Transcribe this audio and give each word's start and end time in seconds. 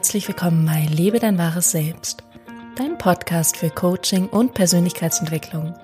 Herzlich 0.00 0.28
willkommen 0.28 0.64
bei 0.64 0.86
Lebe 0.86 1.18
dein 1.18 1.36
wahres 1.36 1.72
Selbst, 1.72 2.24
dein 2.74 2.96
Podcast 2.96 3.58
für 3.58 3.68
Coaching 3.68 4.28
und 4.28 4.54
Persönlichkeitsentwicklung. 4.54 5.74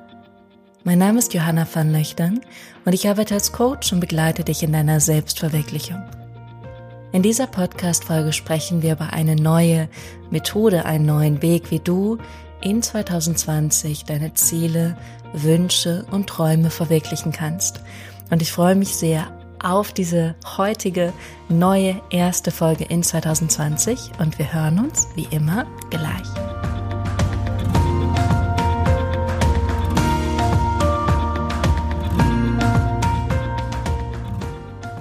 Mein 0.85 1.01
Name 1.01 1.19
ist 1.19 1.35
Johanna 1.35 1.67
van 1.71 1.93
Löchtern 1.93 2.41
und 2.87 2.95
ich 2.95 3.11
arbeite 3.11 3.35
als 3.35 3.53
Coach 3.53 3.93
und 3.93 4.00
begleite 4.00 4.43
dich 4.43 4.63
in 4.63 4.73
deiner 4.73 5.00
Selbstverwirklichung. 5.00 6.03
In 7.13 7.21
dieser 7.21 7.46
Podcast-Folge 7.46 8.32
sprechen 8.32 8.81
wir 8.81 8.93
über 8.93 9.13
eine 9.13 9.37
neue 9.37 9.91
Methode, 10.30 10.87
einen 10.87 11.05
neuen 11.05 11.43
Weg, 11.43 11.71
wie 11.71 11.80
du 11.80 12.17
in 12.62 12.83
2020 12.83 14.07
deine 14.07 14.33
Ziele, 14.33 14.96
Wünsche 15.35 16.07
und 16.11 16.27
Träume 16.27 16.71
verwirklichen 16.71 17.33
kannst. 17.33 17.82
Und 18.31 18.40
ich 18.40 18.51
freue 18.51 18.76
mich 18.76 18.96
sehr 18.96 19.31
auf 19.63 19.93
diese 19.93 20.35
heutige 20.57 21.13
neue 21.49 22.01
erste 22.11 22.51
Folge 22.51 22.85
in 22.85 23.03
2020 23.03 24.13
und 24.19 24.39
wir 24.39 24.53
hören 24.53 24.79
uns 24.79 25.09
wie 25.15 25.29
immer 25.31 25.67
gleich. 25.91 26.27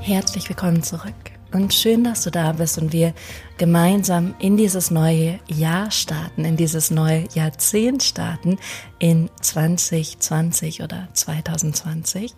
Herzlich 0.01 0.47
willkommen 0.47 0.83
zurück 0.83 1.13
und 1.51 1.73
schön, 1.73 2.03
dass 2.03 2.23
du 2.23 2.29
da 2.29 2.51
bist 2.51 2.77
und 2.77 2.93
wir 2.93 3.13
gemeinsam 3.57 4.35
in 4.39 4.57
dieses 4.57 4.91
neue 4.91 5.39
Jahr 5.47 5.89
starten, 5.89 6.45
in 6.45 6.57
dieses 6.57 6.91
neue 6.91 7.27
Jahrzehnt 7.33 8.03
starten 8.03 8.57
in 8.99 9.29
2020 9.41 10.83
oder 10.83 11.07
2020. 11.13 12.35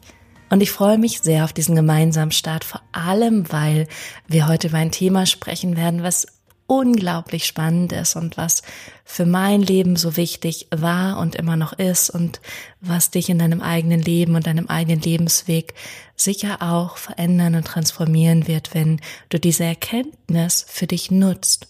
Und 0.50 0.62
ich 0.62 0.72
freue 0.72 0.98
mich 0.98 1.22
sehr 1.22 1.44
auf 1.44 1.54
diesen 1.54 1.76
gemeinsamen 1.76 2.32
Start, 2.32 2.64
vor 2.64 2.82
allem 2.92 3.52
weil 3.52 3.88
wir 4.28 4.48
heute 4.48 4.68
über 4.68 4.78
ein 4.78 4.92
Thema 4.92 5.26
sprechen 5.26 5.76
werden, 5.76 6.04
was 6.04 6.28
unglaublich 6.68 7.46
spannend 7.46 7.94
ist 7.94 8.16
und 8.16 8.36
was 8.38 8.62
für 9.06 9.26
mein 9.26 9.62
Leben 9.62 9.96
so 9.96 10.18
wichtig 10.18 10.68
war 10.70 11.18
und 11.18 11.36
immer 11.36 11.56
noch 11.56 11.74
ist 11.74 12.10
und 12.10 12.42
was 12.82 13.10
dich 13.10 13.30
in 13.30 13.40
deinem 13.40 13.62
eigenen 13.62 14.02
Leben 14.02 14.36
und 14.36 14.48
deinem 14.48 14.68
eigenen 14.68 15.02
Lebensweg 15.02 15.74
sicher 16.16 16.62
auch 16.62 16.98
verändern 16.98 17.56
und 17.56 17.66
transformieren 17.66 18.48
wird, 18.48 18.74
wenn 18.74 19.00
du 19.30 19.40
diese 19.40 19.64
Erkenntnis 19.64 20.66
für 20.68 20.88
dich 20.88 21.10
nutzt. 21.10 21.68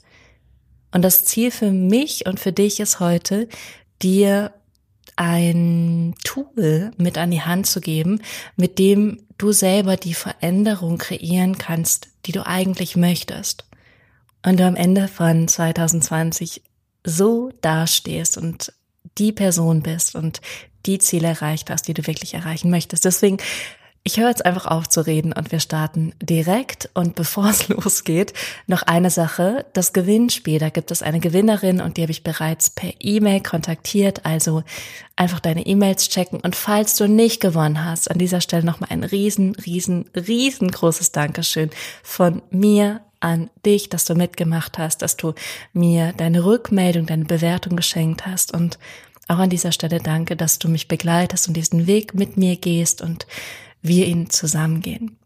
Und 0.91 1.03
das 1.03 1.25
Ziel 1.25 1.51
für 1.51 1.71
mich 1.71 2.25
und 2.25 2.39
für 2.39 2.51
dich 2.51 2.79
ist 2.79 2.99
heute, 2.99 3.47
dir 4.01 4.51
ein 5.17 6.15
Tool 6.23 6.91
mit 6.97 7.17
an 7.17 7.31
die 7.31 7.41
Hand 7.41 7.67
zu 7.67 7.81
geben, 7.81 8.21
mit 8.55 8.79
dem 8.79 9.23
du 9.37 9.51
selber 9.51 9.97
die 9.97 10.13
Veränderung 10.13 10.97
kreieren 10.97 11.57
kannst, 11.57 12.07
die 12.25 12.31
du 12.31 12.45
eigentlich 12.45 12.95
möchtest. 12.95 13.65
Und 14.45 14.59
du 14.59 14.65
am 14.65 14.75
Ende 14.75 15.07
von 15.07 15.47
2020 15.47 16.61
so 17.03 17.51
dastehst 17.61 18.37
und 18.37 18.71
die 19.17 19.31
Person 19.31 19.81
bist 19.81 20.15
und 20.15 20.41
die 20.85 20.99
Ziele 20.99 21.27
erreicht 21.27 21.69
hast, 21.69 21.87
die 21.87 21.93
du 21.93 22.05
wirklich 22.07 22.33
erreichen 22.33 22.69
möchtest. 22.69 23.03
Deswegen 23.03 23.37
ich 24.03 24.19
höre 24.19 24.29
jetzt 24.29 24.45
einfach 24.45 24.65
auf 24.65 24.87
zu 24.87 25.05
reden 25.05 25.33
und 25.33 25.51
wir 25.51 25.59
starten 25.59 26.13
direkt. 26.21 26.89
Und 26.93 27.15
bevor 27.15 27.45
es 27.49 27.67
losgeht, 27.67 28.33
noch 28.65 28.83
eine 28.83 29.09
Sache. 29.09 29.65
Das 29.73 29.93
Gewinnspiel, 29.93 30.59
da 30.59 30.69
gibt 30.69 30.91
es 30.91 31.01
eine 31.01 31.19
Gewinnerin 31.19 31.81
und 31.81 31.97
die 31.97 32.03
habe 32.03 32.11
ich 32.11 32.23
bereits 32.23 32.69
per 32.69 32.93
E-Mail 32.99 33.41
kontaktiert. 33.41 34.25
Also 34.25 34.63
einfach 35.15 35.39
deine 35.39 35.65
E-Mails 35.65 36.09
checken. 36.09 36.39
Und 36.39 36.55
falls 36.55 36.95
du 36.95 37.07
nicht 37.07 37.41
gewonnen 37.41 37.83
hast, 37.83 38.09
an 38.09 38.17
dieser 38.17 38.41
Stelle 38.41 38.65
nochmal 38.65 38.89
ein 38.91 39.03
riesen, 39.03 39.55
riesen, 39.55 40.09
riesengroßes 40.15 41.11
Dankeschön 41.11 41.69
von 42.03 42.41
mir 42.49 43.01
an 43.19 43.49
dich, 43.65 43.89
dass 43.89 44.05
du 44.05 44.15
mitgemacht 44.15 44.77
hast, 44.77 45.01
dass 45.01 45.17
du 45.17 45.33
mir 45.73 46.13
deine 46.13 46.45
Rückmeldung, 46.45 47.07
deine 47.07 47.25
Bewertung 47.25 47.75
geschenkt 47.75 48.25
hast 48.25 48.53
und 48.53 48.77
auch 49.27 49.39
an 49.39 49.49
dieser 49.49 49.71
Stelle 49.71 49.99
danke, 49.99 50.35
dass 50.35 50.59
du 50.59 50.69
mich 50.69 50.87
begleitest 50.87 51.47
und 51.47 51.55
diesen 51.55 51.87
Weg 51.87 52.13
mit 52.13 52.37
mir 52.37 52.55
gehst 52.55 53.01
und 53.01 53.27
wir 53.81 54.07
ihn 54.07 54.29
zusammengehen. 54.29 55.17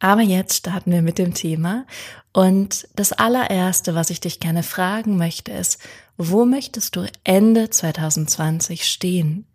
Aber 0.00 0.22
jetzt 0.22 0.56
starten 0.56 0.92
wir 0.92 1.02
mit 1.02 1.18
dem 1.18 1.34
Thema. 1.34 1.86
Und 2.32 2.88
das 2.96 3.12
allererste, 3.12 3.94
was 3.94 4.10
ich 4.10 4.20
dich 4.20 4.40
gerne 4.40 4.62
fragen 4.62 5.16
möchte, 5.16 5.52
ist, 5.52 5.78
wo 6.16 6.44
möchtest 6.44 6.96
du 6.96 7.06
Ende 7.24 7.70
2020 7.70 8.86
stehen? 8.86 9.46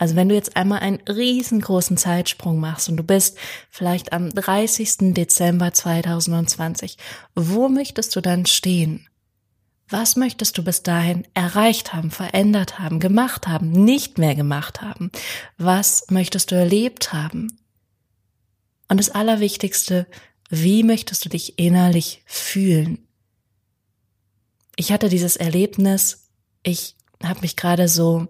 Also 0.00 0.16
wenn 0.16 0.30
du 0.30 0.34
jetzt 0.34 0.56
einmal 0.56 0.78
einen 0.78 1.00
riesengroßen 1.06 1.98
Zeitsprung 1.98 2.58
machst 2.58 2.88
und 2.88 2.96
du 2.96 3.02
bist 3.02 3.36
vielleicht 3.70 4.14
am 4.14 4.30
30. 4.30 5.12
Dezember 5.14 5.74
2020, 5.74 6.96
wo 7.34 7.68
möchtest 7.68 8.16
du 8.16 8.22
dann 8.22 8.46
stehen? 8.46 9.09
Was 9.90 10.14
möchtest 10.14 10.56
du 10.56 10.62
bis 10.62 10.84
dahin 10.84 11.26
erreicht 11.34 11.92
haben, 11.92 12.12
verändert 12.12 12.78
haben, 12.78 13.00
gemacht 13.00 13.48
haben, 13.48 13.72
nicht 13.72 14.18
mehr 14.18 14.36
gemacht 14.36 14.82
haben? 14.82 15.10
Was 15.58 16.06
möchtest 16.10 16.52
du 16.52 16.54
erlebt 16.54 17.12
haben? 17.12 17.58
Und 18.88 18.98
das 18.98 19.10
Allerwichtigste, 19.10 20.06
wie 20.48 20.84
möchtest 20.84 21.24
du 21.24 21.28
dich 21.28 21.58
innerlich 21.58 22.22
fühlen? 22.24 23.06
Ich 24.76 24.92
hatte 24.92 25.08
dieses 25.08 25.36
Erlebnis, 25.36 26.30
ich 26.62 26.96
habe 27.22 27.40
mich 27.40 27.56
gerade 27.56 27.88
so 27.88 28.28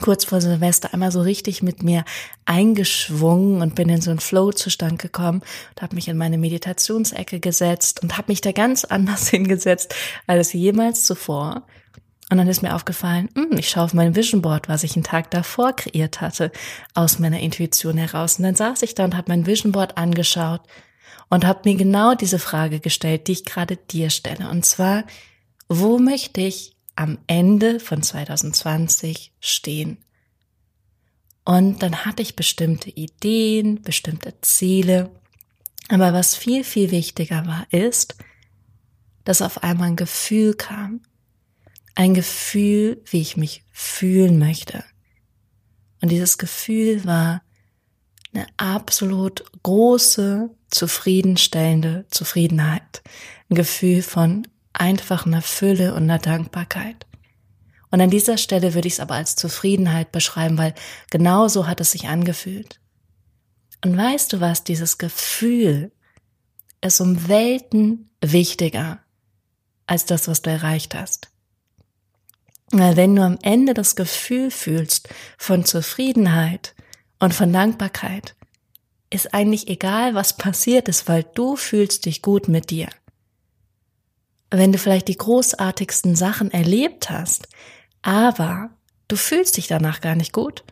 kurz 0.00 0.24
vor 0.24 0.40
Silvester 0.40 0.92
einmal 0.94 1.12
so 1.12 1.20
richtig 1.20 1.62
mit 1.62 1.82
mir 1.82 2.04
eingeschwungen 2.44 3.60
und 3.60 3.74
bin 3.74 3.88
in 3.88 4.00
so 4.00 4.10
einen 4.10 4.20
Flow-Zustand 4.20 4.98
gekommen 4.98 5.42
und 5.70 5.82
habe 5.82 5.94
mich 5.94 6.08
in 6.08 6.16
meine 6.16 6.38
Meditationsecke 6.38 7.40
gesetzt 7.40 8.02
und 8.02 8.16
habe 8.16 8.32
mich 8.32 8.40
da 8.40 8.52
ganz 8.52 8.84
anders 8.86 9.28
hingesetzt 9.28 9.94
als 10.26 10.52
jemals 10.52 11.04
zuvor. 11.04 11.66
Und 12.30 12.38
dann 12.38 12.48
ist 12.48 12.62
mir 12.62 12.74
aufgefallen, 12.74 13.28
hm, 13.34 13.58
ich 13.58 13.68
schaue 13.68 13.84
auf 13.84 13.92
mein 13.92 14.16
Vision 14.16 14.40
Board, 14.40 14.66
was 14.66 14.84
ich 14.84 14.96
einen 14.96 15.04
Tag 15.04 15.30
davor 15.30 15.74
kreiert 15.74 16.22
hatte, 16.22 16.50
aus 16.94 17.18
meiner 17.18 17.40
Intuition 17.40 17.98
heraus. 17.98 18.38
Und 18.38 18.44
dann 18.44 18.54
saß 18.54 18.80
ich 18.82 18.94
da 18.94 19.04
und 19.04 19.14
habe 19.14 19.30
mein 19.30 19.44
Vision 19.44 19.72
Board 19.72 19.98
angeschaut 19.98 20.62
und 21.28 21.44
habe 21.44 21.68
mir 21.68 21.76
genau 21.76 22.14
diese 22.14 22.38
Frage 22.38 22.80
gestellt, 22.80 23.28
die 23.28 23.32
ich 23.32 23.44
gerade 23.44 23.76
dir 23.76 24.08
stelle. 24.08 24.48
Und 24.48 24.64
zwar, 24.64 25.04
wo 25.68 25.98
möchte 25.98 26.40
ich 26.40 26.71
am 26.96 27.18
Ende 27.26 27.80
von 27.80 28.02
2020 28.02 29.32
stehen. 29.40 29.98
Und 31.44 31.82
dann 31.82 32.04
hatte 32.04 32.22
ich 32.22 32.36
bestimmte 32.36 32.90
Ideen, 32.90 33.82
bestimmte 33.82 34.34
Ziele. 34.42 35.10
Aber 35.88 36.12
was 36.12 36.36
viel, 36.36 36.64
viel 36.64 36.90
wichtiger 36.90 37.46
war, 37.46 37.66
ist, 37.70 38.16
dass 39.24 39.42
auf 39.42 39.62
einmal 39.62 39.88
ein 39.88 39.96
Gefühl 39.96 40.54
kam. 40.54 41.00
Ein 41.94 42.14
Gefühl, 42.14 43.02
wie 43.10 43.20
ich 43.20 43.36
mich 43.36 43.64
fühlen 43.70 44.38
möchte. 44.38 44.84
Und 46.00 46.10
dieses 46.10 46.38
Gefühl 46.38 47.04
war 47.04 47.42
eine 48.32 48.46
absolut 48.56 49.44
große, 49.62 50.50
zufriedenstellende 50.70 52.06
Zufriedenheit. 52.10 53.02
Ein 53.50 53.56
Gefühl 53.56 54.02
von 54.02 54.46
einfach 54.82 55.26
einer 55.26 55.42
Fülle 55.42 55.94
und 55.94 56.02
einer 56.02 56.18
Dankbarkeit. 56.18 57.06
Und 57.92 58.00
an 58.00 58.10
dieser 58.10 58.36
Stelle 58.36 58.74
würde 58.74 58.88
ich 58.88 58.94
es 58.94 59.00
aber 59.00 59.14
als 59.14 59.36
Zufriedenheit 59.36 60.10
beschreiben, 60.10 60.58
weil 60.58 60.74
genau 61.10 61.46
so 61.46 61.68
hat 61.68 61.80
es 61.80 61.92
sich 61.92 62.08
angefühlt. 62.08 62.80
Und 63.84 63.96
weißt 63.96 64.32
du 64.32 64.40
was, 64.40 64.64
dieses 64.64 64.98
Gefühl 64.98 65.92
ist 66.80 67.00
um 67.00 67.28
Welten 67.28 68.10
wichtiger 68.20 68.98
als 69.86 70.04
das, 70.04 70.26
was 70.26 70.42
du 70.42 70.50
erreicht 70.50 70.96
hast. 70.96 71.30
Weil 72.72 72.96
wenn 72.96 73.14
du 73.14 73.22
am 73.22 73.38
Ende 73.42 73.74
das 73.74 73.94
Gefühl 73.94 74.50
fühlst 74.50 75.10
von 75.38 75.64
Zufriedenheit 75.64 76.74
und 77.20 77.34
von 77.34 77.52
Dankbarkeit, 77.52 78.34
ist 79.10 79.32
eigentlich 79.32 79.68
egal, 79.68 80.14
was 80.14 80.36
passiert 80.36 80.88
ist, 80.88 81.06
weil 81.06 81.24
du 81.34 81.54
fühlst 81.54 82.06
dich 82.06 82.22
gut 82.22 82.48
mit 82.48 82.70
dir 82.70 82.88
wenn 84.58 84.72
du 84.72 84.78
vielleicht 84.78 85.08
die 85.08 85.16
großartigsten 85.16 86.14
Sachen 86.14 86.50
erlebt 86.50 87.10
hast, 87.10 87.48
aber 88.02 88.70
du 89.08 89.16
fühlst 89.16 89.56
dich 89.56 89.66
danach 89.66 90.00
gar 90.00 90.14
nicht 90.14 90.32
gut, 90.32 90.64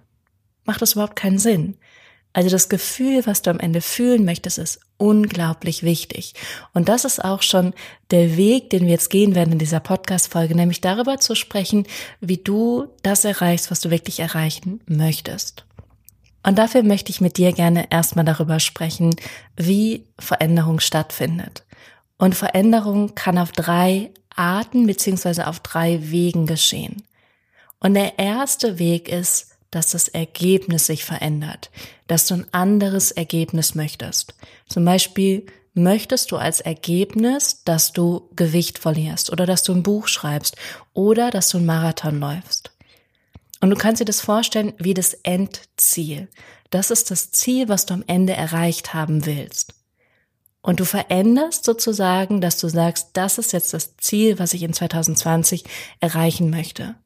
macht 0.65 0.83
das 0.83 0.93
überhaupt 0.93 1.17
keinen 1.17 1.39
Sinn. 1.39 1.77
Also 2.33 2.49
das 2.49 2.69
Gefühl, 2.69 3.27
was 3.27 3.43
du 3.43 3.51
am 3.51 3.59
Ende 3.59 3.81
fühlen 3.81 4.25
möchtest, 4.25 4.59
ist 4.59 4.81
unglaublich 4.99 5.83
wichtig. 5.83 6.35
Und 6.73 6.89
das 6.89 7.05
ist 7.05 7.25
auch 7.25 7.43
schon 7.43 7.75
der 8.13 8.37
Weg, 8.37 8.71
den 8.71 8.83
wir 8.83 8.91
jetzt 8.91 9.11
gehen 9.11 9.35
werden 9.35 9.53
in 9.53 9.59
dieser 9.59 9.81
Podcast-Folge, 9.81 10.55
nämlich 10.55 10.81
darüber 10.81 11.19
zu 11.19 11.35
sprechen, 11.35 11.87
wie 12.21 12.37
du 12.37 12.87
das 13.03 13.25
erreichst, 13.25 13.73
was 13.73 13.81
du 13.81 13.91
wirklich 13.91 14.21
erreichen 14.21 14.81
möchtest. 14.87 15.65
Und 16.43 16.57
dafür 16.59 16.83
möchte 16.83 17.11
ich 17.11 17.21
mit 17.21 17.37
dir 17.37 17.53
gerne 17.53 17.91
erstmal 17.91 18.25
darüber 18.25 18.61
sprechen, 18.61 19.17
wie 19.57 20.07
Veränderung 20.19 20.79
stattfindet. 20.81 21.65
Und 22.21 22.35
Veränderung 22.35 23.15
kann 23.15 23.39
auf 23.39 23.51
drei 23.51 24.11
Arten 24.37 24.87
beziehungsweise 24.87 25.47
auf 25.47 25.61
drei 25.61 26.11
Wegen 26.11 26.45
geschehen. 26.45 27.03
Und 27.79 27.95
der 27.95 28.19
erste 28.19 28.79
Weg 28.79 29.09
ist, 29.09 29.53
dass 29.71 29.93
das 29.93 30.07
Ergebnis 30.07 30.85
sich 30.85 31.03
verändert, 31.03 31.71
dass 32.09 32.27
du 32.27 32.35
ein 32.35 32.47
anderes 32.53 33.11
Ergebnis 33.11 33.75
möchtest. 33.75 34.35
Zum 34.69 34.85
Beispiel 34.85 35.47
möchtest 35.73 36.31
du 36.31 36.37
als 36.37 36.61
Ergebnis, 36.61 37.65
dass 37.65 37.95
du 37.95 38.29
Gewicht 38.37 38.79
verlierst 38.79 39.33
oder 39.33 39.47
dass 39.47 39.63
du 39.63 39.73
ein 39.73 39.83
Buch 39.83 40.07
schreibst 40.07 40.57
oder 40.93 41.31
dass 41.31 41.49
du 41.49 41.57
einen 41.57 41.67
Marathon 41.67 42.21
läufst. 42.21 42.71
Und 43.63 43.71
du 43.71 43.77
kannst 43.77 44.03
dir 44.03 44.07
das 44.07 44.21
vorstellen 44.21 44.75
wie 44.77 44.93
das 44.93 45.15
Endziel. 45.15 46.29
Das 46.69 46.91
ist 46.91 47.11
das 47.11 47.31
Ziel, 47.31 47.71
was 47.71 47.87
du 47.87 47.95
am 47.95 48.05
Ende 48.07 48.35
erreicht 48.35 48.93
haben 48.93 49.25
willst. 49.25 49.80
Und 50.63 50.81
du 50.81 50.85
veränderst 50.85 51.65
sozusagen, 51.65 52.41
dass 52.41 52.59
du 52.59 52.69
sagst, 52.69 53.11
das 53.15 53.39
ist 53.39 53.53
jetzt 53.53 53.73
das 53.73 53.97
Ziel, 53.97 54.39
was 54.39 54.53
ich 54.53 54.63
in 54.63 54.73
2020 54.73 55.65
erreichen 56.01 56.51
möchte. 56.51 56.97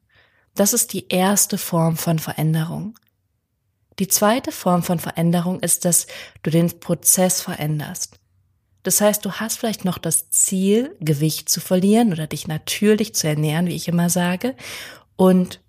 Das 0.55 0.73
ist 0.73 0.93
die 0.93 1.07
erste 1.07 1.57
Form 1.57 1.97
von 1.97 2.19
Veränderung. 2.19 2.97
Die 3.99 4.07
zweite 4.07 4.51
Form 4.51 4.83
von 4.83 4.99
Veränderung 4.99 5.61
ist, 5.61 5.85
dass 5.85 6.07
du 6.43 6.49
den 6.49 6.79
Prozess 6.79 7.41
veränderst. 7.41 8.19
Das 8.83 9.01
heißt, 9.01 9.25
du 9.25 9.31
hast 9.31 9.57
vielleicht 9.57 9.85
noch 9.85 9.97
das 9.97 10.29
Ziel, 10.29 10.95
Gewicht 10.99 11.49
zu 11.49 11.59
verlieren 11.59 12.11
oder 12.11 12.27
dich 12.27 12.47
natürlich 12.47 13.15
zu 13.15 13.27
ernähren, 13.27 13.67
wie 13.67 13.75
ich 13.75 13.87
immer 13.87 14.09
sage, 14.09 14.55
und 15.15 15.61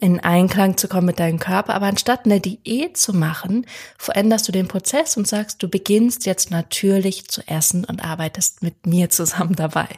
in 0.00 0.20
Einklang 0.20 0.76
zu 0.76 0.88
kommen 0.88 1.06
mit 1.06 1.18
deinem 1.18 1.38
Körper. 1.38 1.74
Aber 1.74 1.86
anstatt 1.86 2.24
eine 2.24 2.40
Diät 2.40 2.96
zu 2.96 3.12
machen, 3.12 3.66
veränderst 3.98 4.46
du 4.48 4.52
den 4.52 4.68
Prozess 4.68 5.16
und 5.16 5.26
sagst, 5.26 5.62
du 5.62 5.68
beginnst 5.68 6.26
jetzt 6.26 6.50
natürlich 6.50 7.28
zu 7.28 7.46
essen 7.46 7.84
und 7.84 8.04
arbeitest 8.04 8.62
mit 8.62 8.86
mir 8.86 9.10
zusammen 9.10 9.54
dabei. 9.56 9.88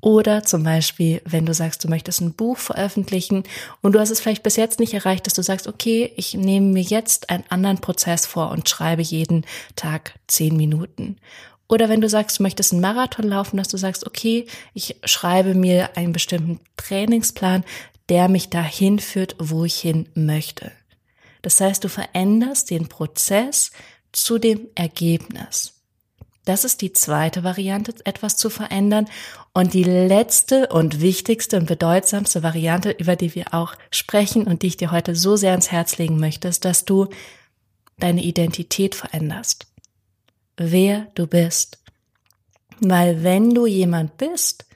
Oder 0.00 0.44
zum 0.44 0.62
Beispiel, 0.62 1.20
wenn 1.24 1.46
du 1.46 1.54
sagst, 1.54 1.82
du 1.82 1.88
möchtest 1.88 2.20
ein 2.20 2.34
Buch 2.34 2.58
veröffentlichen 2.58 3.42
und 3.82 3.92
du 3.92 3.98
hast 3.98 4.10
es 4.10 4.20
vielleicht 4.20 4.42
bis 4.42 4.56
jetzt 4.56 4.78
nicht 4.78 4.94
erreicht, 4.94 5.26
dass 5.26 5.34
du 5.34 5.42
sagst, 5.42 5.66
okay, 5.66 6.12
ich 6.16 6.34
nehme 6.34 6.66
mir 6.66 6.82
jetzt 6.82 7.30
einen 7.30 7.44
anderen 7.48 7.78
Prozess 7.78 8.26
vor 8.26 8.50
und 8.50 8.68
schreibe 8.68 9.02
jeden 9.02 9.44
Tag 9.74 10.14
zehn 10.28 10.56
Minuten. 10.56 11.16
Oder 11.68 11.88
wenn 11.88 12.00
du 12.00 12.08
sagst, 12.08 12.38
du 12.38 12.44
möchtest 12.44 12.72
einen 12.72 12.82
Marathon 12.82 13.26
laufen, 13.26 13.56
dass 13.56 13.68
du 13.68 13.76
sagst, 13.76 14.06
okay, 14.06 14.46
ich 14.74 14.96
schreibe 15.04 15.54
mir 15.54 15.96
einen 15.96 16.12
bestimmten 16.12 16.60
Trainingsplan, 16.76 17.64
der 18.08 18.28
mich 18.28 18.50
dahin 18.50 18.98
führt, 18.98 19.36
wo 19.38 19.64
ich 19.64 19.78
hin 19.78 20.08
möchte. 20.14 20.72
Das 21.42 21.60
heißt, 21.60 21.84
du 21.84 21.88
veränderst 21.88 22.70
den 22.70 22.88
Prozess 22.88 23.72
zu 24.12 24.38
dem 24.38 24.68
Ergebnis. 24.74 25.74
Das 26.44 26.64
ist 26.64 26.80
die 26.80 26.92
zweite 26.92 27.42
Variante, 27.42 27.94
etwas 28.04 28.36
zu 28.36 28.50
verändern. 28.50 29.08
Und 29.52 29.74
die 29.74 29.84
letzte 29.84 30.68
und 30.68 31.00
wichtigste 31.00 31.56
und 31.56 31.66
bedeutsamste 31.66 32.42
Variante, 32.42 32.90
über 32.90 33.16
die 33.16 33.34
wir 33.34 33.52
auch 33.52 33.74
sprechen 33.90 34.46
und 34.46 34.62
die 34.62 34.68
ich 34.68 34.76
dir 34.76 34.92
heute 34.92 35.16
so 35.16 35.36
sehr 35.36 35.50
ans 35.50 35.72
Herz 35.72 35.98
legen 35.98 36.20
möchte, 36.20 36.46
ist, 36.48 36.64
dass 36.64 36.84
du 36.84 37.08
deine 37.98 38.22
Identität 38.22 38.94
veränderst 38.94 39.66
wer 40.56 41.06
du 41.14 41.26
bist. 41.26 41.78
Weil 42.80 43.22
wenn 43.22 43.54
du 43.54 43.66
jemand 43.66 44.16
bist, 44.18 44.66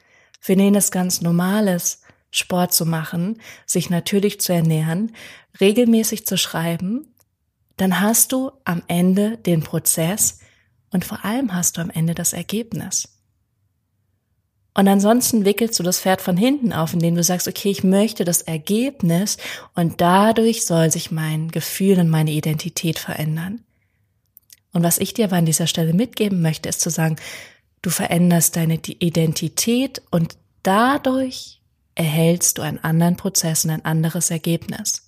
für 0.40 0.56
den 0.56 0.74
es 0.74 0.90
ganz 0.90 1.20
normal 1.20 1.68
ist, 1.68 1.99
Sport 2.30 2.72
zu 2.72 2.86
machen, 2.86 3.40
sich 3.66 3.90
natürlich 3.90 4.40
zu 4.40 4.52
ernähren, 4.52 5.12
regelmäßig 5.60 6.26
zu 6.26 6.38
schreiben, 6.38 7.14
dann 7.76 8.00
hast 8.00 8.32
du 8.32 8.52
am 8.64 8.82
Ende 8.88 9.38
den 9.38 9.62
Prozess 9.62 10.38
und 10.90 11.04
vor 11.04 11.24
allem 11.24 11.54
hast 11.54 11.76
du 11.76 11.80
am 11.80 11.90
Ende 11.90 12.14
das 12.14 12.32
Ergebnis. 12.32 13.08
Und 14.74 14.86
ansonsten 14.86 15.44
wickelst 15.44 15.78
du 15.78 15.82
das 15.82 16.00
Pferd 16.00 16.20
von 16.20 16.36
hinten 16.36 16.72
auf, 16.72 16.92
indem 16.92 17.16
du 17.16 17.24
sagst, 17.24 17.48
okay, 17.48 17.70
ich 17.70 17.82
möchte 17.82 18.24
das 18.24 18.42
Ergebnis 18.42 19.36
und 19.74 20.00
dadurch 20.00 20.64
soll 20.64 20.92
sich 20.92 21.10
mein 21.10 21.50
Gefühl 21.50 21.98
und 21.98 22.08
meine 22.08 22.30
Identität 22.30 22.98
verändern. 22.98 23.62
Und 24.72 24.84
was 24.84 24.98
ich 24.98 25.12
dir 25.12 25.24
aber 25.24 25.36
an 25.36 25.46
dieser 25.46 25.66
Stelle 25.66 25.92
mitgeben 25.92 26.40
möchte, 26.40 26.68
ist 26.68 26.80
zu 26.80 26.90
sagen, 26.90 27.16
du 27.82 27.90
veränderst 27.90 28.54
deine 28.54 28.74
Identität 28.74 30.02
und 30.10 30.36
dadurch 30.62 31.59
erhältst 32.00 32.56
du 32.56 32.62
einen 32.62 32.78
anderen 32.78 33.18
Prozess 33.18 33.66
und 33.66 33.70
ein 33.70 33.84
anderes 33.84 34.30
Ergebnis. 34.30 35.02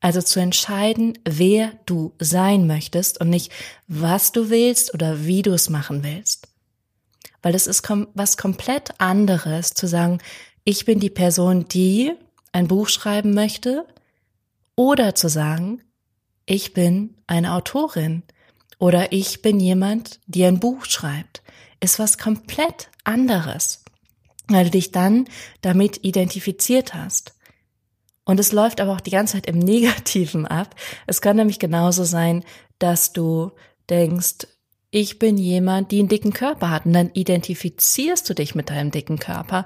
Also 0.00 0.20
zu 0.20 0.40
entscheiden, 0.40 1.16
wer 1.24 1.72
du 1.86 2.12
sein 2.18 2.66
möchtest 2.66 3.20
und 3.20 3.30
nicht, 3.30 3.52
was 3.86 4.32
du 4.32 4.50
willst 4.50 4.94
oder 4.94 5.24
wie 5.26 5.42
du 5.42 5.52
es 5.52 5.70
machen 5.70 6.02
willst. 6.02 6.48
Weil 7.40 7.54
es 7.54 7.68
ist 7.68 7.88
was 8.14 8.36
komplett 8.36 9.00
anderes 9.00 9.74
zu 9.74 9.86
sagen, 9.86 10.18
ich 10.64 10.84
bin 10.84 10.98
die 10.98 11.08
Person, 11.08 11.68
die 11.68 12.12
ein 12.50 12.66
Buch 12.66 12.88
schreiben 12.88 13.32
möchte 13.32 13.86
oder 14.74 15.14
zu 15.14 15.28
sagen, 15.28 15.82
ich 16.46 16.74
bin 16.74 17.14
eine 17.28 17.52
Autorin, 17.52 18.24
oder 18.80 19.12
ich 19.12 19.42
bin 19.42 19.60
jemand, 19.60 20.20
die 20.26 20.44
ein 20.44 20.60
Buch 20.60 20.84
schreibt, 20.84 21.42
ist 21.80 21.98
was 21.98 22.18
komplett 22.18 22.90
anderes, 23.04 23.84
weil 24.48 24.64
du 24.64 24.70
dich 24.70 24.92
dann 24.92 25.26
damit 25.60 26.04
identifiziert 26.04 26.94
hast. 26.94 27.34
Und 28.24 28.38
es 28.38 28.52
läuft 28.52 28.80
aber 28.80 28.92
auch 28.92 29.00
die 29.00 29.10
ganze 29.10 29.34
Zeit 29.34 29.46
im 29.46 29.58
Negativen 29.58 30.46
ab. 30.46 30.74
Es 31.06 31.20
kann 31.20 31.36
nämlich 31.36 31.58
genauso 31.58 32.04
sein, 32.04 32.44
dass 32.78 33.12
du 33.12 33.52
denkst, 33.88 34.46
ich 34.90 35.18
bin 35.18 35.36
jemand, 35.36 35.90
die 35.90 35.98
einen 35.98 36.08
dicken 36.08 36.32
Körper 36.32 36.70
hat 36.70 36.86
und 36.86 36.94
dann 36.94 37.10
identifizierst 37.12 38.28
du 38.28 38.34
dich 38.34 38.54
mit 38.54 38.70
deinem 38.70 38.90
dicken 38.90 39.18
Körper. 39.18 39.64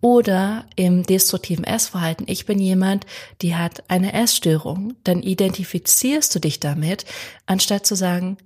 Oder 0.00 0.66
im 0.74 1.04
destruktiven 1.04 1.64
Essverhalten, 1.64 2.26
ich 2.28 2.44
bin 2.44 2.58
jemand, 2.58 3.06
die 3.40 3.54
hat 3.54 3.88
eine 3.88 4.12
Essstörung, 4.12 4.94
dann 5.04 5.22
identifizierst 5.22 6.34
du 6.34 6.40
dich 6.40 6.58
damit, 6.58 7.04
anstatt 7.46 7.86
zu 7.86 7.94
sagen, 7.94 8.36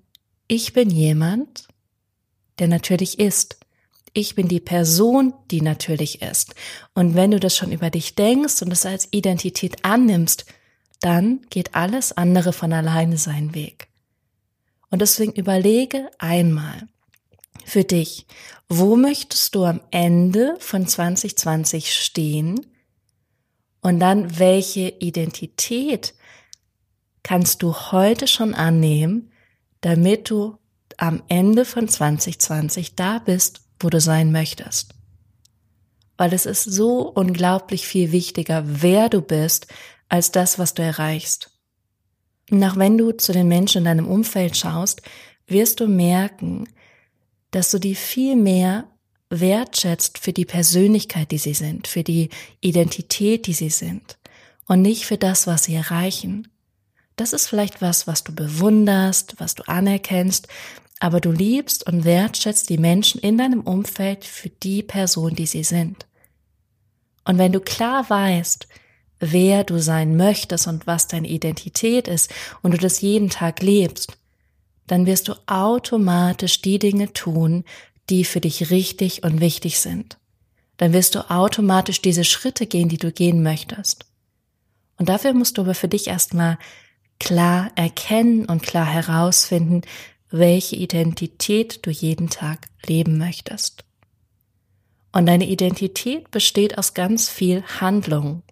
ich 0.48 0.74
bin 0.74 0.90
jemand, 0.90 1.68
der 2.58 2.68
natürlich 2.68 3.18
ist. 3.18 3.58
Ich 4.18 4.34
bin 4.34 4.48
die 4.48 4.60
Person, 4.60 5.34
die 5.50 5.60
natürlich 5.60 6.22
ist. 6.22 6.54
Und 6.94 7.14
wenn 7.14 7.32
du 7.32 7.38
das 7.38 7.54
schon 7.54 7.70
über 7.70 7.90
dich 7.90 8.14
denkst 8.14 8.62
und 8.62 8.72
es 8.72 8.86
als 8.86 9.08
Identität 9.10 9.84
annimmst, 9.84 10.46
dann 11.00 11.42
geht 11.50 11.74
alles 11.74 12.16
andere 12.16 12.54
von 12.54 12.72
alleine 12.72 13.18
seinen 13.18 13.54
Weg. 13.54 13.88
Und 14.88 15.02
deswegen 15.02 15.32
überlege 15.32 16.08
einmal 16.16 16.88
für 17.66 17.84
dich, 17.84 18.26
wo 18.70 18.96
möchtest 18.96 19.54
du 19.54 19.66
am 19.66 19.82
Ende 19.90 20.56
von 20.60 20.88
2020 20.88 21.92
stehen? 21.92 22.64
Und 23.82 24.00
dann, 24.00 24.38
welche 24.38 24.94
Identität 24.98 26.14
kannst 27.22 27.62
du 27.62 27.74
heute 27.74 28.26
schon 28.26 28.54
annehmen, 28.54 29.30
damit 29.82 30.30
du 30.30 30.56
am 30.96 31.22
Ende 31.28 31.66
von 31.66 31.86
2020 31.86 32.94
da 32.94 33.18
bist, 33.18 33.65
wo 33.80 33.90
du 33.90 34.00
sein 34.00 34.32
möchtest. 34.32 34.94
Weil 36.16 36.32
es 36.32 36.46
ist 36.46 36.64
so 36.64 37.00
unglaublich 37.10 37.86
viel 37.86 38.12
wichtiger, 38.12 38.62
wer 38.66 39.08
du 39.08 39.20
bist, 39.20 39.66
als 40.08 40.32
das, 40.32 40.58
was 40.58 40.74
du 40.74 40.82
erreichst. 40.82 41.50
Und 42.50 42.62
auch 42.64 42.76
wenn 42.76 42.96
du 42.96 43.12
zu 43.12 43.32
den 43.32 43.48
Menschen 43.48 43.78
in 43.78 43.84
deinem 43.84 44.08
Umfeld 44.08 44.56
schaust, 44.56 45.02
wirst 45.46 45.80
du 45.80 45.88
merken, 45.88 46.68
dass 47.50 47.70
du 47.70 47.78
die 47.78 47.94
viel 47.94 48.36
mehr 48.36 48.88
wertschätzt 49.30 50.18
für 50.18 50.32
die 50.32 50.44
Persönlichkeit, 50.44 51.30
die 51.30 51.38
sie 51.38 51.54
sind, 51.54 51.88
für 51.88 52.04
die 52.04 52.30
Identität, 52.60 53.46
die 53.46 53.52
sie 53.52 53.70
sind 53.70 54.18
und 54.66 54.82
nicht 54.82 55.04
für 55.04 55.18
das, 55.18 55.46
was 55.46 55.64
sie 55.64 55.74
erreichen. 55.74 56.48
Das 57.16 57.32
ist 57.32 57.48
vielleicht 57.48 57.80
was, 57.82 58.06
was 58.06 58.24
du 58.24 58.34
bewunderst, 58.34 59.36
was 59.38 59.54
du 59.54 59.66
anerkennst, 59.68 60.48
aber 60.98 61.20
du 61.20 61.30
liebst 61.30 61.86
und 61.86 62.04
wertschätzt 62.04 62.68
die 62.68 62.78
Menschen 62.78 63.20
in 63.20 63.36
deinem 63.38 63.60
Umfeld 63.60 64.24
für 64.24 64.48
die 64.48 64.82
Person, 64.82 65.34
die 65.34 65.46
sie 65.46 65.64
sind. 65.64 66.06
Und 67.24 67.38
wenn 67.38 67.52
du 67.52 67.60
klar 67.60 68.08
weißt, 68.08 68.66
wer 69.18 69.64
du 69.64 69.80
sein 69.80 70.16
möchtest 70.16 70.66
und 70.66 70.86
was 70.86 71.08
deine 71.08 71.28
Identität 71.28 72.08
ist 72.08 72.32
und 72.62 72.72
du 72.72 72.78
das 72.78 73.00
jeden 73.00 73.30
Tag 73.30 73.62
lebst, 73.62 74.16
dann 74.86 75.06
wirst 75.06 75.28
du 75.28 75.34
automatisch 75.46 76.62
die 76.62 76.78
Dinge 76.78 77.12
tun, 77.12 77.64
die 78.08 78.24
für 78.24 78.40
dich 78.40 78.70
richtig 78.70 79.24
und 79.24 79.40
wichtig 79.40 79.80
sind. 79.80 80.18
Dann 80.76 80.92
wirst 80.92 81.14
du 81.14 81.30
automatisch 81.30 82.02
diese 82.02 82.24
Schritte 82.24 82.66
gehen, 82.66 82.88
die 82.88 82.98
du 82.98 83.10
gehen 83.10 83.42
möchtest. 83.42 84.06
Und 84.98 85.08
dafür 85.08 85.32
musst 85.32 85.58
du 85.58 85.62
aber 85.62 85.74
für 85.74 85.88
dich 85.88 86.06
erstmal 86.06 86.58
klar 87.18 87.70
erkennen 87.74 88.44
und 88.44 88.62
klar 88.62 88.86
herausfinden, 88.86 89.82
welche 90.30 90.76
Identität 90.76 91.84
du 91.86 91.90
jeden 91.90 92.30
Tag 92.30 92.66
leben 92.86 93.18
möchtest. 93.18 93.84
Und 95.12 95.26
deine 95.26 95.46
Identität 95.46 96.30
besteht 96.30 96.76
aus 96.76 96.94
ganz 96.94 97.28
viel 97.28 97.62
Handlung. 97.80 98.42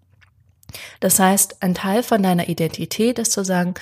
Das 1.00 1.19
heißt, 1.19 1.62
ein 1.62 1.75
Teil 1.75 2.02
von 2.02 2.23
deiner 2.23 2.49
Identität 2.49 3.19
ist 3.19 3.33
zu 3.33 3.45
sagen, 3.45 3.75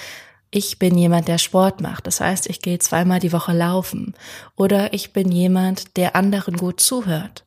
ich 0.50 0.78
bin 0.78 0.98
jemand, 0.98 1.28
der 1.28 1.38
Sport 1.38 1.80
macht. 1.80 2.06
Das 2.06 2.20
heißt, 2.20 2.48
ich 2.50 2.60
gehe 2.60 2.78
zweimal 2.78 3.20
die 3.20 3.32
Woche 3.32 3.52
laufen. 3.52 4.14
Oder 4.56 4.92
ich 4.92 5.12
bin 5.12 5.32
jemand, 5.32 5.96
der 5.96 6.14
anderen 6.14 6.56
gut 6.56 6.80
zuhört. 6.80 7.46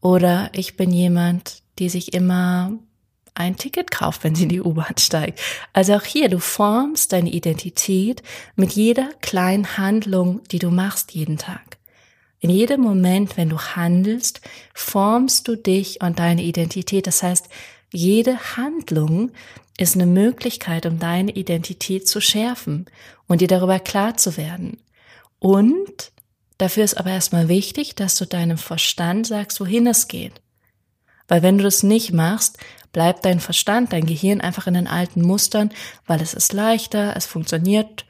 Oder 0.00 0.50
ich 0.52 0.76
bin 0.76 0.92
jemand, 0.92 1.62
die 1.78 1.88
sich 1.88 2.14
immer 2.14 2.72
ein 3.34 3.56
Ticket 3.56 3.90
kauft, 3.90 4.24
wenn 4.24 4.34
sie 4.34 4.44
in 4.44 4.48
die 4.48 4.60
U-Bahn 4.60 4.96
steigt. 4.98 5.40
Also 5.72 5.94
auch 5.94 6.04
hier, 6.04 6.28
du 6.28 6.38
formst 6.38 7.12
deine 7.12 7.30
Identität 7.30 8.22
mit 8.54 8.72
jeder 8.72 9.10
kleinen 9.20 9.76
Handlung, 9.76 10.42
die 10.50 10.58
du 10.58 10.70
machst 10.70 11.12
jeden 11.12 11.38
Tag. 11.38 11.78
In 12.40 12.50
jedem 12.50 12.82
Moment, 12.82 13.36
wenn 13.36 13.48
du 13.48 13.58
handelst, 13.58 14.40
formst 14.74 15.48
du 15.48 15.56
dich 15.56 16.02
und 16.02 16.18
deine 16.18 16.42
Identität. 16.42 17.06
Das 17.06 17.22
heißt, 17.22 17.48
jede 17.92 18.56
Handlung 18.56 19.30
ist 19.78 19.94
eine 19.94 20.06
Möglichkeit, 20.06 20.86
um 20.86 20.98
deine 20.98 21.32
Identität 21.32 22.06
zu 22.06 22.20
schärfen 22.20 22.86
und 23.26 23.40
dir 23.40 23.48
darüber 23.48 23.80
klar 23.80 24.16
zu 24.16 24.36
werden. 24.36 24.78
Und 25.38 26.12
dafür 26.58 26.84
ist 26.84 26.98
aber 26.98 27.10
erstmal 27.10 27.48
wichtig, 27.48 27.94
dass 27.94 28.16
du 28.16 28.26
deinem 28.26 28.58
Verstand 28.58 29.26
sagst, 29.26 29.58
wohin 29.60 29.86
es 29.86 30.06
geht. 30.06 30.43
Weil 31.28 31.42
wenn 31.42 31.58
du 31.58 31.64
das 31.64 31.82
nicht 31.82 32.12
machst, 32.12 32.58
bleibt 32.92 33.24
dein 33.24 33.40
Verstand, 33.40 33.92
dein 33.92 34.06
Gehirn 34.06 34.40
einfach 34.40 34.66
in 34.66 34.74
den 34.74 34.86
alten 34.86 35.22
Mustern, 35.22 35.70
weil 36.06 36.20
es 36.20 36.34
ist 36.34 36.52
leichter, 36.52 37.16
es 37.16 37.26
funktioniert 37.26 38.04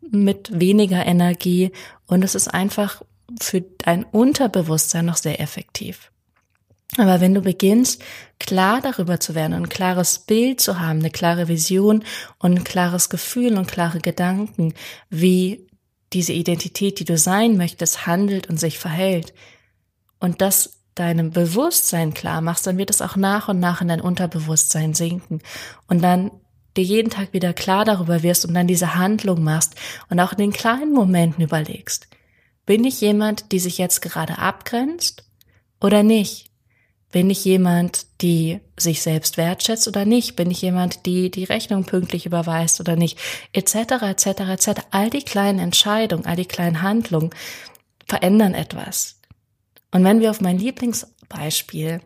mit 0.00 0.58
weniger 0.58 1.04
Energie 1.06 1.72
und 2.06 2.22
es 2.22 2.34
ist 2.34 2.48
einfach 2.48 3.02
für 3.40 3.60
dein 3.60 4.04
Unterbewusstsein 4.04 5.06
noch 5.06 5.16
sehr 5.16 5.40
effektiv. 5.40 6.10
Aber 6.98 7.20
wenn 7.20 7.32
du 7.32 7.40
beginnst, 7.40 8.02
klar 8.38 8.82
darüber 8.82 9.18
zu 9.18 9.34
werden 9.34 9.54
und 9.54 9.62
ein 9.62 9.68
klares 9.70 10.18
Bild 10.18 10.60
zu 10.60 10.78
haben, 10.78 10.98
eine 10.98 11.10
klare 11.10 11.48
Vision 11.48 12.04
und 12.38 12.58
ein 12.58 12.64
klares 12.64 13.08
Gefühl 13.08 13.56
und 13.56 13.66
klare 13.66 14.00
Gedanken, 14.00 14.74
wie 15.08 15.66
diese 16.12 16.34
Identität, 16.34 17.00
die 17.00 17.06
du 17.06 17.16
sein 17.16 17.56
möchtest, 17.56 18.06
handelt 18.06 18.50
und 18.50 18.60
sich 18.60 18.78
verhält, 18.78 19.32
und 20.18 20.40
das 20.40 20.81
deinem 20.94 21.30
Bewusstsein 21.30 22.14
klar 22.14 22.40
machst, 22.40 22.66
dann 22.66 22.78
wird 22.78 22.90
es 22.90 23.02
auch 23.02 23.16
nach 23.16 23.48
und 23.48 23.60
nach 23.60 23.80
in 23.80 23.88
dein 23.88 24.00
Unterbewusstsein 24.00 24.94
sinken. 24.94 25.40
Und 25.88 26.02
dann 26.02 26.30
dir 26.76 26.84
jeden 26.84 27.10
Tag 27.10 27.32
wieder 27.32 27.52
klar 27.52 27.84
darüber 27.84 28.22
wirst 28.22 28.46
und 28.46 28.54
dann 28.54 28.66
diese 28.66 28.94
Handlung 28.94 29.42
machst 29.42 29.74
und 30.10 30.20
auch 30.20 30.32
in 30.32 30.38
den 30.38 30.52
kleinen 30.52 30.92
Momenten 30.92 31.44
überlegst. 31.44 32.08
Bin 32.66 32.84
ich 32.84 33.00
jemand, 33.00 33.52
die 33.52 33.58
sich 33.58 33.78
jetzt 33.78 34.02
gerade 34.02 34.38
abgrenzt 34.38 35.24
oder 35.80 36.02
nicht? 36.02 36.50
Bin 37.10 37.28
ich 37.28 37.44
jemand, 37.44 38.06
die 38.22 38.60
sich 38.78 39.02
selbst 39.02 39.36
wertschätzt 39.36 39.86
oder 39.86 40.06
nicht? 40.06 40.34
Bin 40.34 40.50
ich 40.50 40.62
jemand, 40.62 41.04
die 41.04 41.30
die 41.30 41.44
Rechnung 41.44 41.84
pünktlich 41.84 42.24
überweist 42.24 42.80
oder 42.80 42.96
nicht? 42.96 43.18
Etc. 43.52 43.74
etc. 43.74 44.26
etc. 44.26 44.68
All 44.90 45.10
die 45.10 45.22
kleinen 45.22 45.58
Entscheidungen, 45.58 46.24
all 46.24 46.36
die 46.36 46.46
kleinen 46.46 46.80
Handlungen 46.80 47.30
verändern 48.06 48.54
etwas. 48.54 49.20
Und 49.92 50.04
wenn 50.04 50.20
wir 50.20 50.30
auf 50.30 50.40
mein 50.40 50.58
Lieblingsbeispiel 50.58 52.00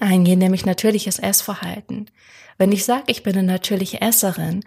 eingehen, 0.00 0.38
nämlich 0.38 0.66
natürliches 0.66 1.18
Essverhalten. 1.18 2.10
Wenn 2.56 2.72
ich 2.72 2.84
sage, 2.84 3.04
ich 3.06 3.22
bin 3.22 3.36
eine 3.36 3.46
natürliche 3.46 4.00
Esserin 4.00 4.64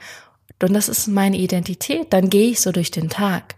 und 0.62 0.74
das 0.74 0.89
ist 0.89 1.08
meine 1.08 1.38
Identität, 1.38 2.13
dann 2.13 2.29
gehe 2.29 2.51
ich 2.51 2.62
so 2.62 2.72
durch 2.72 2.91
den 2.91 3.10
Tag. 3.10 3.55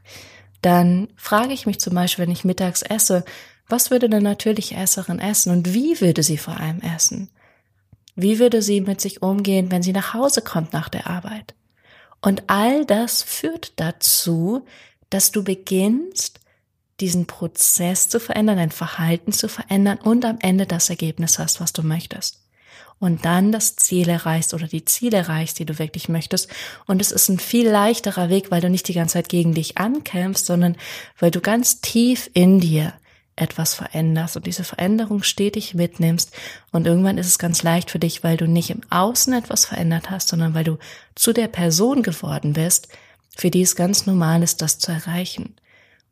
Dann 0.62 1.10
frage 1.16 1.54
ich 1.54 1.66
mich 1.66 1.80
zum 1.80 1.94
Beispiel, 1.96 2.26
wenn 2.26 2.32
ich 2.32 2.46
mittags 2.46 2.82
esse, 2.82 3.26
was 3.68 3.92
würde 3.92 4.06
eine 4.06 4.22
natürliche 4.22 4.76
Esserin 4.76 5.20
essen 5.20 5.52
und 5.52 5.74
wie 5.74 6.00
würde 6.00 6.24
sie 6.24 6.38
vor 6.38 6.58
allem 6.58 6.80
essen? 6.82 7.30
Wie 8.16 8.40
würde 8.40 8.62
sie 8.62 8.82
mit 8.82 9.02
sich 9.02 9.22
umgehen, 9.22 9.72
wenn 9.72 9.84
sie 9.84 9.94
nach 9.94 10.14
Hause 10.14 10.42
kommt 10.42 10.74
nach 10.74 10.90
der 10.90 11.08
Arbeit? 11.08 11.56
Und 12.22 12.44
all 12.48 12.86
das 12.86 13.24
führt 13.24 13.74
dazu, 13.78 14.66
dass 15.10 15.32
du 15.32 15.44
beginnst, 15.44 16.40
diesen 17.00 17.26
Prozess 17.26 18.10
zu 18.10 18.20
verändern, 18.20 18.58
dein 18.58 18.72
Verhalten 18.72 19.32
zu 19.32 19.48
verändern 19.48 19.98
und 19.98 20.26
am 20.26 20.38
Ende 20.42 20.66
das 20.66 20.90
Ergebnis 20.90 21.40
hast, 21.40 21.60
was 21.60 21.74
du 21.74 21.84
möchtest. 21.84 22.40
Und 23.00 23.26
dann 23.26 23.52
das 23.52 23.76
Ziel 23.76 24.08
erreichst 24.08 24.54
oder 24.54 24.68
die 24.68 24.86
Ziele 24.86 25.18
erreichst, 25.18 25.60
die 25.60 25.66
du 25.66 25.80
wirklich 25.80 26.08
möchtest. 26.08 26.48
Und 26.86 27.02
es 27.02 27.12
ist 27.12 27.28
ein 27.28 27.40
viel 27.40 27.68
leichterer 27.68 28.30
Weg, 28.30 28.50
weil 28.50 28.62
du 28.62 28.70
nicht 28.70 28.88
die 28.88 28.94
ganze 28.94 29.14
Zeit 29.14 29.30
gegen 29.30 29.54
dich 29.54 29.78
ankämpfst, 29.78 30.46
sondern 30.46 30.78
weil 31.20 31.32
du 31.32 31.42
ganz 31.42 31.82
tief 31.82 32.30
in 32.34 32.60
dir 32.60 32.94
etwas 33.36 33.74
veränderst 33.74 34.38
und 34.38 34.46
diese 34.46 34.64
Veränderung 34.64 35.24
stetig 35.24 35.74
mitnimmst 35.74 36.32
und 36.72 36.86
irgendwann 36.86 37.18
ist 37.18 37.28
es 37.28 37.40
ganz 37.40 37.64
leicht 37.64 37.90
für 37.90 37.98
dich, 37.98 38.24
weil 38.24 38.38
du 38.38 38.48
nicht 38.48 38.70
im 38.70 38.82
Außen 38.90 39.34
etwas 39.34 39.66
verändert 39.66 40.12
hast, 40.12 40.30
sondern 40.30 40.54
weil 40.54 40.64
du 40.64 40.78
zu 41.16 41.34
der 41.34 41.48
Person 41.48 42.04
geworden 42.04 42.54
bist, 42.54 42.90
für 43.36 43.50
die 43.50 43.64
es 43.64 43.76
ganz 43.76 44.06
normal 44.06 44.44
ist, 44.44 44.62
das 44.62 44.78
zu 44.78 44.92
erreichen. 44.92 45.56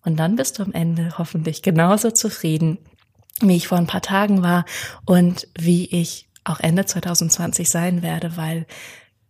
Und 0.03 0.17
dann 0.17 0.36
bist 0.36 0.60
du 0.60 0.63
am 0.63 0.74
Ende 0.74 1.17
hoffentlich 1.17 1.62
genauso 1.62 2.12
zufrieden, 2.12 2.77
wie 3.39 3.55
ich 3.55 3.67
vor 3.67 3.77
ein 3.77 3.88
paar 3.88 4.01
Tagen 4.01 4.43
war 4.43 4.65
und 5.05 5.48
wie 5.58 5.86
ich 5.86 6.27
auch 6.43 6.60
Ende 6.60 6.86
2020 6.86 7.70
sein 7.70 8.01
werde, 8.01 8.36
weil 8.36 8.65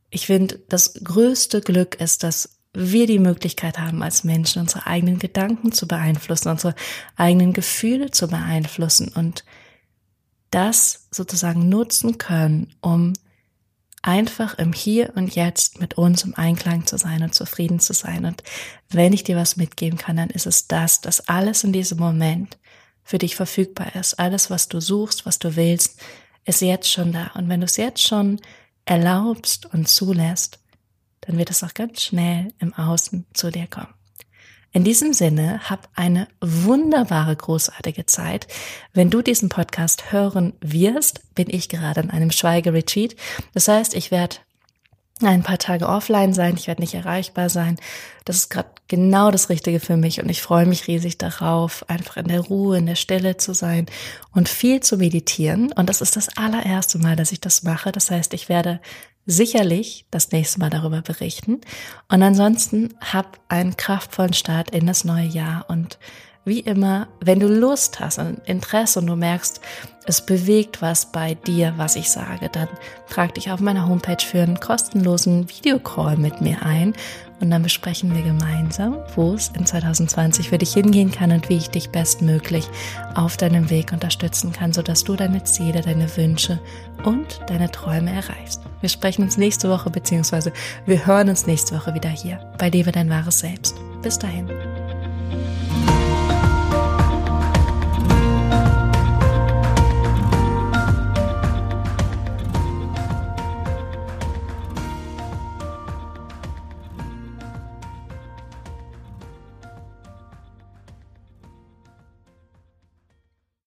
ich 0.09 0.25
finde, 0.25 0.59
das 0.69 0.93
größte 1.03 1.61
Glück 1.61 1.95
ist, 1.95 2.23
dass 2.23 2.57
wir 2.73 3.05
die 3.05 3.19
Möglichkeit 3.19 3.79
haben, 3.79 4.01
als 4.01 4.23
Menschen 4.23 4.61
unsere 4.61 4.87
eigenen 4.87 5.19
Gedanken 5.19 5.71
zu 5.71 5.87
beeinflussen, 5.87 6.49
unsere 6.49 6.75
eigenen 7.17 7.53
Gefühle 7.53 8.11
zu 8.11 8.27
beeinflussen 8.27 9.09
und 9.09 9.43
das 10.51 11.07
sozusagen 11.11 11.69
nutzen 11.69 12.17
können, 12.17 12.73
um 12.81 13.13
einfach 14.01 14.57
im 14.57 14.73
Hier 14.73 15.13
und 15.15 15.35
Jetzt 15.35 15.79
mit 15.79 15.95
uns 15.95 16.23
im 16.23 16.35
Einklang 16.35 16.85
zu 16.85 16.97
sein 16.97 17.23
und 17.23 17.35
zufrieden 17.35 17.79
zu 17.79 17.93
sein. 17.93 18.25
Und 18.25 18.43
wenn 18.89 19.13
ich 19.13 19.23
dir 19.23 19.37
was 19.37 19.57
mitgeben 19.57 19.97
kann, 19.97 20.17
dann 20.17 20.29
ist 20.29 20.47
es 20.47 20.67
das, 20.67 21.01
dass 21.01 21.27
alles 21.27 21.63
in 21.63 21.73
diesem 21.73 21.99
Moment 21.99 22.57
für 23.03 23.17
dich 23.17 23.35
verfügbar 23.35 23.95
ist. 23.95 24.19
Alles, 24.19 24.49
was 24.49 24.69
du 24.69 24.79
suchst, 24.79 25.25
was 25.25 25.39
du 25.39 25.55
willst, 25.55 25.99
ist 26.45 26.61
jetzt 26.61 26.91
schon 26.91 27.11
da. 27.11 27.31
Und 27.35 27.49
wenn 27.49 27.61
du 27.61 27.65
es 27.65 27.77
jetzt 27.77 28.01
schon 28.01 28.39
erlaubst 28.85 29.71
und 29.73 29.87
zulässt, 29.87 30.59
dann 31.21 31.37
wird 31.37 31.51
es 31.51 31.63
auch 31.63 31.73
ganz 31.73 32.01
schnell 32.01 32.53
im 32.59 32.73
Außen 32.73 33.25
zu 33.33 33.51
dir 33.51 33.67
kommen. 33.67 33.93
In 34.73 34.85
diesem 34.85 35.11
Sinne, 35.13 35.59
hab 35.69 35.89
eine 35.95 36.29
wunderbare, 36.39 37.35
großartige 37.35 38.05
Zeit. 38.05 38.47
Wenn 38.93 39.09
du 39.09 39.21
diesen 39.21 39.49
Podcast 39.49 40.13
hören 40.13 40.53
wirst, 40.61 41.35
bin 41.35 41.47
ich 41.49 41.67
gerade 41.67 41.99
in 41.99 42.09
einem 42.09 42.31
Schweigeretreat. 42.31 43.17
Das 43.53 43.67
heißt, 43.67 43.93
ich 43.95 44.11
werde 44.11 44.37
ein 45.21 45.43
paar 45.43 45.57
Tage 45.57 45.87
offline 45.87 46.33
sein, 46.33 46.55
ich 46.57 46.67
werde 46.67 46.81
nicht 46.81 46.93
erreichbar 46.93 47.49
sein. 47.49 47.77
Das 48.25 48.37
ist 48.37 48.49
gerade 48.49 48.69
genau 48.87 49.29
das 49.29 49.49
Richtige 49.49 49.79
für 49.79 49.97
mich 49.97 50.21
und 50.21 50.29
ich 50.29 50.41
freue 50.41 50.65
mich 50.65 50.87
riesig 50.87 51.17
darauf, 51.17 51.87
einfach 51.89 52.17
in 52.17 52.27
der 52.27 52.39
Ruhe, 52.39 52.77
in 52.77 52.85
der 52.85 52.95
Stille 52.95 53.37
zu 53.37 53.53
sein 53.53 53.87
und 54.33 54.49
viel 54.49 54.79
zu 54.79 54.97
meditieren. 54.97 55.71
Und 55.73 55.89
das 55.89 56.01
ist 56.01 56.15
das 56.15 56.35
allererste 56.37 56.97
Mal, 56.97 57.15
dass 57.15 57.31
ich 57.31 57.41
das 57.41 57.63
mache. 57.63 57.91
Das 57.91 58.09
heißt, 58.09 58.33
ich 58.33 58.49
werde 58.49 58.79
sicherlich 59.25 60.05
das 60.11 60.31
nächste 60.31 60.59
Mal 60.59 60.69
darüber 60.69 61.01
berichten. 61.01 61.61
Und 62.09 62.23
ansonsten 62.23 62.93
hab 62.99 63.39
einen 63.47 63.77
kraftvollen 63.77 64.33
Start 64.33 64.71
in 64.71 64.87
das 64.87 65.03
neue 65.03 65.27
Jahr 65.27 65.65
und 65.67 65.97
wie 66.43 66.61
immer, 66.61 67.07
wenn 67.19 67.39
du 67.39 67.47
Lust 67.47 67.99
hast 67.99 68.17
und 68.17 68.39
Interesse 68.47 68.99
und 68.99 69.05
du 69.05 69.15
merkst, 69.15 69.61
es 70.05 70.25
bewegt 70.25 70.81
was 70.81 71.11
bei 71.11 71.35
dir, 71.35 71.73
was 71.77 71.95
ich 71.95 72.09
sage, 72.09 72.49
dann 72.49 72.67
trag 73.09 73.35
dich 73.35 73.51
auf 73.51 73.59
meiner 73.59 73.87
Homepage 73.87 74.25
für 74.25 74.41
einen 74.41 74.59
kostenlosen 74.59 75.47
Videocall 75.49 76.17
mit 76.17 76.41
mir 76.41 76.63
ein 76.63 76.93
und 77.41 77.49
dann 77.49 77.63
besprechen 77.63 78.13
wir 78.15 78.21
gemeinsam, 78.21 78.97
wo 79.15 79.33
es 79.33 79.49
in 79.49 79.65
2020 79.65 80.49
für 80.49 80.57
dich 80.57 80.73
hingehen 80.73 81.11
kann 81.11 81.31
und 81.31 81.49
wie 81.49 81.57
ich 81.57 81.69
dich 81.69 81.89
bestmöglich 81.89 82.67
auf 83.15 83.37
deinem 83.37 83.69
Weg 83.69 83.91
unterstützen 83.91 84.51
kann, 84.51 84.73
sodass 84.73 85.03
du 85.03 85.15
deine 85.15 85.43
Ziele, 85.43 85.81
deine 85.81 86.15
Wünsche 86.17 86.59
und 87.03 87.41
deine 87.47 87.71
Träume 87.71 88.11
erreichst. 88.11 88.61
Wir 88.79 88.89
sprechen 88.89 89.23
uns 89.23 89.37
nächste 89.37 89.69
Woche 89.69 89.89
beziehungsweise 89.89 90.53
wir 90.85 91.05
hören 91.05 91.29
uns 91.29 91.47
nächste 91.47 91.75
Woche 91.75 91.93
wieder 91.93 92.09
hier 92.09 92.39
bei 92.57 92.69
Lebe 92.69 92.91
dein 92.91 93.09
wahres 93.09 93.39
Selbst. 93.39 93.75
Bis 94.01 94.17
dahin. 94.17 94.49